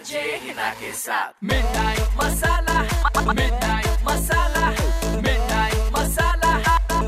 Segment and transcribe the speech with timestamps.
[0.00, 2.82] RJ Hina के साथ midnight masala
[3.32, 4.68] midnight masala
[5.16, 6.52] midnight masala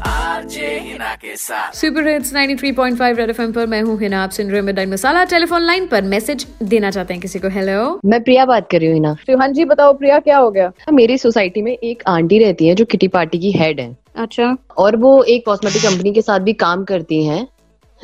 [0.09, 4.47] RJ Hina के साथ सुपर हिट्स 93.5 रेड एफएम पर मैं हूँ हिना। आप सुन
[4.47, 8.23] रहे हैं मिडनाइट मसाला टेलीफोन लाइन पर मैसेज देना चाहते हैं किसी को। हेलो मैं
[8.23, 10.71] प्रिया बात कर रही हूँ हिना। तो हाँ जी बताओ प्रिया क्या हो गया?
[10.93, 14.97] मेरी सोसाइटी में एक आंटी रहती है जो किटी पार्टी की हेड है। अच्छा। और
[14.97, 17.47] वो एक कॉस्मेटिक कंपनी के साथ भी काम करती हैं।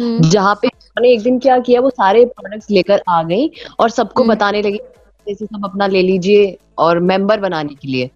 [0.01, 4.23] जहाँ पे उन्होंने एक दिन क्या किया वो सारे प्रोडक्ट्स लेकर आ गई और सबको
[4.23, 4.79] हम्म। बताने लगी
[5.27, 8.11] जैसे सब अपना ले लीजिए और मेंबर बनाने के लिए।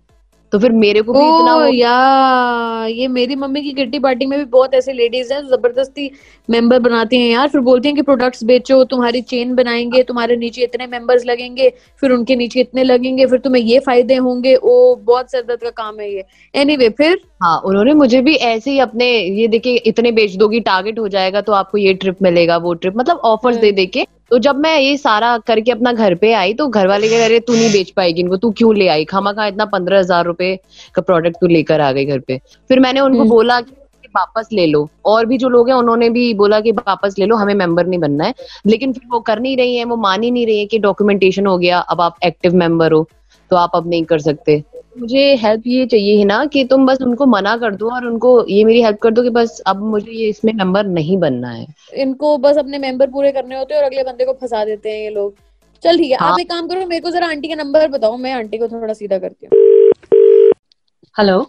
[0.52, 4.38] तो फिर मेरे को भी इतना ओ यार ये मेरी मम्मी की किट्टी पार्टी में
[4.38, 6.10] भी बहुत ऐसे लेडीज़ हैं जो ज़बरदस्ती
[6.48, 10.62] मेंबर बनाती हैं यार। फिर बोलती हैं कि प्रोडक्ट्स बेचो तुम्हारी चेन बनाएँगे तुम्हारे नीचे
[10.62, 11.68] इतने मेंबर्स लगेंगे
[12.00, 16.00] फिर उनके नीचे इतने लगेंगे फिर तुम्हें ये फ़ायदे होंगे। ओ बहुत सरदर्द का काम
[16.00, 19.06] है ये। एनीवे फिर हाँ उन्होंने मुझे भी ऐसे ही अपने
[19.36, 22.96] ये देखिए इतने बेच दोगी टारगेट हो जाएगा तो आपको ये ट्रिप मिलेगा वो ट्रिप
[22.96, 26.32] मतलब ऑफर्स हम्म। दे दे के। तो जब मैं ये सारा करके अपना घर पे
[26.32, 29.04] आई तो घर वाले कह रहे तू नहीं बेच पाएगी इनको तू क्यों ले आई?
[29.04, 30.56] खामा खा इतना पंद्रह हज़ार रुपए
[30.94, 32.38] का प्रोडक्ट तू लेकर आ गई घर पे।
[32.70, 36.08] फिर मैंने उनको हम्म। बोला कि वापस ले लो। और भी जो लोग हैं उन्होंने
[36.10, 38.34] भी बोला कि वापस ले लो हमें मेंबर नहीं बनना है।
[38.66, 41.46] लेकिन फिर वो कर नहीं रही है वो मान ही नहीं रही है कि डॉक्यूमेंटेशन
[41.46, 43.06] हो गया अब आप एक्टिव मेंबर हो
[43.50, 44.62] तो आप अब नहीं कर सकते।
[44.96, 48.30] मुझे हेल्प ये चाहिए है ना कि तुम बस उनको मना कर दो और उनको
[48.48, 51.66] ये मेरी हेल्प कर दो कि बस अब मुझे ये इसमें मेंबर नहीं बनना है।
[51.96, 55.02] इनको बस अपने मेंबर पूरे करने होते हैं और अगले बंदे को फंसा देते हैं
[55.02, 55.34] ये लोग।
[55.82, 58.16] चल ठीक है हाँ। आप। एक काम करो मेरे को जरा आंटी का नंबर बताओ
[58.16, 60.52] मैं आंटी को थोड़ा सीधा करती हूँ।
[61.16, 61.40] हेलो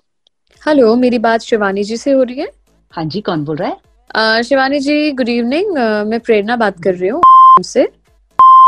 [0.62, 2.48] हेलो मेरी बात शिवानी जी से हो रही है?
[2.94, 4.44] हाँ जी कौन बोल रहा है?
[4.44, 7.22] शिवानी जी गुड इवनिंग मैं प्रेरणा बात कर रही हूँ।
[7.64, 7.88] से?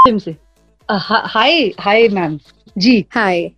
[0.10, 0.36] से
[0.89, 2.38] हाय हाय मैम
[2.76, 3.50] जी। हाय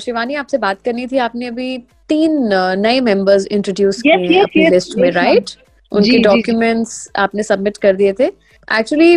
[0.00, 1.76] शिवानी आपसे बात करनी थी आपने अभी
[2.08, 2.48] तीन
[2.78, 5.50] नए मेंबर्स इंट्रोड्यूस किए अपनी लिस्ट में राइट
[5.92, 8.26] उनके। डॉक्यूमेंट्स आपने सबमिट कर दिए थे.
[8.68, 9.16] एक्चुअली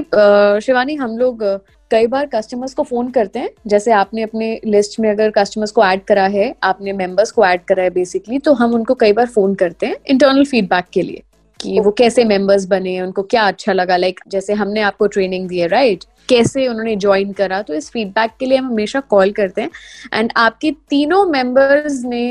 [0.66, 1.44] शिवानी हम लोग
[1.92, 3.50] कई बार कस्टमर्स को फ़ोन करते हैं.
[3.68, 7.64] जैसे आपने अपने लिस्ट में अगर कस्टमर्स को ऐड करा है आपने मेंबर्स को ऐड
[7.68, 11.22] करा है बेसिकली तो हम उनको कई बार फ़ोन करते हैं इंटरनल फीडबैक के लिए.
[11.62, 13.98] कि वो कैसे मेंबर्स बने उनको क्या अच्छा लगा?
[13.98, 17.62] लाइक like, जैसे हमने आपको ट्रेनिंग दी है राइट कैसे उन्होंने ज्वाइन करा?
[17.62, 19.70] तो इस फीडबैक के लिए हम हमेशा कॉल करते हैं।
[20.14, 22.26] एंड आपके तीनों मेंबर्स ने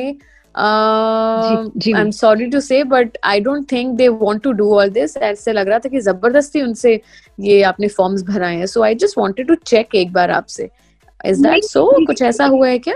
[0.55, 5.17] I am sorry to say but I don't think they want to do all this
[5.17, 7.01] ऐसे लग रहा था कि ज़बरदस्ती उनसे
[7.41, 10.69] ये आपने फॉर्म्स भराए हैं। So I just wanted to check एक बार आपसे।
[11.21, 12.95] इज़ दैट सो कुछ ऐसा हुआ है क्या?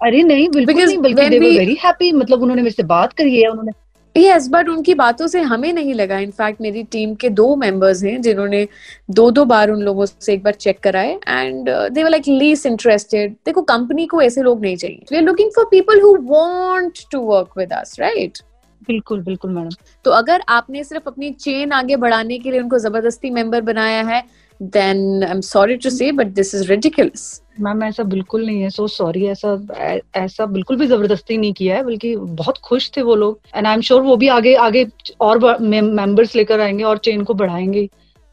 [0.00, 3.40] अरे नहीं बिल्कुल नहीं बल्कि दे वर वेरी हैप्पी मतलब उन्होंने मेरे से बात करी
[3.40, 3.72] है उन्होंने
[4.16, 8.20] यस बट उनकी बातों से हमें नहीं लगा। इनफैक्ट मेरी टीम के दो मेंबर्स हैं
[8.22, 8.66] जिन्होंने
[9.10, 12.66] दो दो बार उन लोगों से एक बार चेक कराए and they were like less
[12.66, 16.98] interested देखो कंपनी को ऐसे लोग नहीं चाहिए। We are looking for people who want
[17.12, 18.38] to work with us right
[18.82, 19.70] बिल्कुल बिल्कुल मैडम।
[20.04, 24.22] तो अगर आपने सिर्फ़ अपनी चेन आगे बढ़ाने के लिए उनको ज़बरदस्ती मेंबर बनाया है
[24.62, 28.70] I am sorry to say but this is ridiculous ma'am ऐसा बिल्कुल नहीं है.
[28.70, 32.90] सो so सॉरी ऐसा ऐ- ऐसा बिल्कुल भी ज़बरदस्ती नहीं किया है बल्कि बहुत खुश
[32.96, 33.40] थे वो लोग.
[33.54, 34.86] एंड आई एम श्योर वो भी आगे आगे
[35.20, 37.88] और मेंबर्स लेकर आएँगे और चेन को बढ़ाएँगे.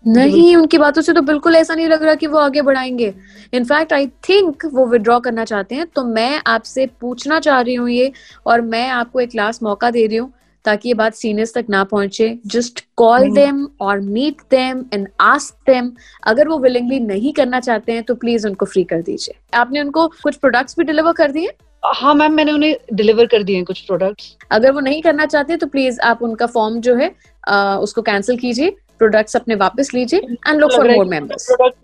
[0.07, 3.13] नहीं उनकी बातों से तो बिल्कुल ऐसा नहीं लग रहा कि वो आगे बढ़ाएँगे.
[3.53, 5.85] इनफैक्ट आई थिंक वो विड्रॉ करना चाहते हैं.
[5.85, 8.11] तो मैं आपसे पूछना चाह रही हूँ ये
[8.45, 10.33] और मैं आपको एक लास्ट मौका दे रही हूँ.
[10.65, 13.29] ताकि ये बात सीनियर्स तक ना पहुँचे। Just call.
[13.31, 15.91] देम और meet them and ask them
[16.27, 20.07] अगर वो विलिंगली नहीं करना चाहते हैं तो प्लीज़ उनको फ्री कर दीजिए। आपने उनको
[20.23, 21.49] कुछ प्रोडक्ट्स भी डिलीवर कर दिए?
[21.83, 25.57] हाँ मैम मैंने उन्हें डिलीवर कर दिए हैं कुछ प्रोडक्ट्स अगर वो नहीं करना चाहते
[25.57, 27.07] तो प्लीज़ आप उनका फॉर्म जो है
[27.43, 28.69] अ, उसको कैंसिल कीजिए।
[28.99, 31.77] प्रोडक्ट्स अपने वापस लीजिए and look for more members product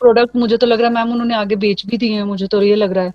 [0.00, 2.62] product मुझे तो लग रहा है मैम उन्होंने आगे बेच भी दिए हैं मुझे तो
[2.62, 3.12] ये लग रहा है।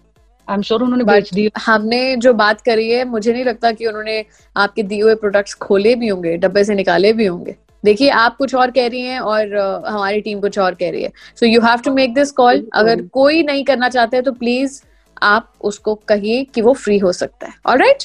[0.49, 3.85] आई एम श्योर उन्होंने बेच दिए। हमने जो बात करी है मुझे नहीं लगता कि
[3.87, 4.23] उन्होंने
[4.55, 8.53] आपके दिए हुए प्रोडक्ट्स खोले भी होंगे डब्बे से निकाले भी होंगे। देखिए आप कुछ
[8.55, 9.55] और कह रही हैं और
[9.87, 13.01] हमारी टीम कुछ और कह रही है। So you have to make this call अगर
[13.13, 14.81] कोई नहीं करना चाहते तो प्लीज़
[15.23, 18.03] आप उसको कहिए कि वो फ्री हो सकता है। Alright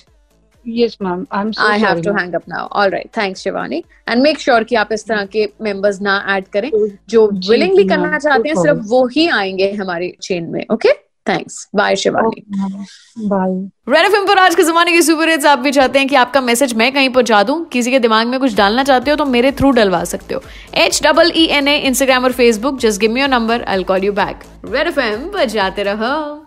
[0.66, 4.40] yes ma'am I am I have to hang up now alright thanks Shivani and make
[4.40, 6.70] sure कि आप इस तरह के मेंबर्स ना ऐड करें।
[7.10, 10.92] जो विलिंगली करना चाहते हैं सिर्फ़ वो ही आएँगे हमारी चेन में okay
[11.26, 12.44] thanks bye Shivani
[13.26, 13.50] bye
[13.88, 16.40] Red FM पर आज के जमाने की सुपर हिट्स आप भी चाहते हैं कि आपका
[16.40, 19.52] मैसेज मैं कहीं पहुँचा दूँ किसी के दिमाग में कुछ डालना चाहते हो तो मेरे
[19.52, 20.42] थ्रू डलवा सकते हो।
[20.74, 24.04] H double E N A Instagram और Facebook just give me your number I call
[24.04, 26.41] you back Red FM बजाते रहो।